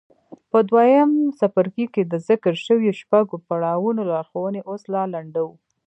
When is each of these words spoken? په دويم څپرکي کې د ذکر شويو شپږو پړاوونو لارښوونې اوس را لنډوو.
په 0.51 0.59
دويم 0.69 1.11
څپرکي 1.39 1.85
کې 1.93 2.01
د 2.11 2.13
ذکر 2.27 2.53
شويو 2.65 2.97
شپږو 2.99 3.35
پړاوونو 3.47 4.01
لارښوونې 4.11 4.61
اوس 4.69 4.83
را 4.93 5.03
لنډوو. 5.13 5.53